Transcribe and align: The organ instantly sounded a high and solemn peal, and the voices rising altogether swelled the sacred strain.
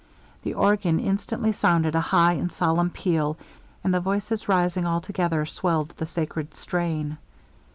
The 0.41 0.55
organ 0.55 0.99
instantly 0.99 1.51
sounded 1.51 1.93
a 1.93 1.99
high 2.01 2.33
and 2.33 2.51
solemn 2.51 2.89
peal, 2.89 3.37
and 3.83 3.93
the 3.93 3.99
voices 3.99 4.49
rising 4.49 4.87
altogether 4.87 5.45
swelled 5.45 5.89
the 5.97 6.07
sacred 6.07 6.55
strain. 6.55 7.19